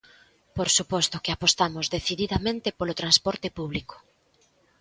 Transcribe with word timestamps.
Por 0.57 0.67
suposto 0.77 1.21
que 1.23 1.33
apostamos 1.33 1.85
decididamente 1.95 2.75
polo 2.77 2.97
transporte 3.01 3.47
público. 3.57 3.95